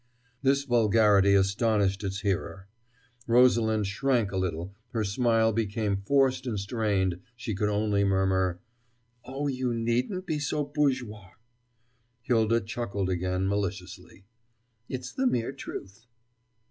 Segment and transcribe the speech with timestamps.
[0.41, 2.67] This vulgarity astonished its hearer.
[3.27, 8.59] Rosalind shrank a little; her smile became forced and strained; she could only murmur:
[9.23, 11.35] "Oh, you needn't be so bourgeoise."
[12.23, 14.25] Hylda chuckled again maliciously.
[14.89, 16.07] "It's the mere truth."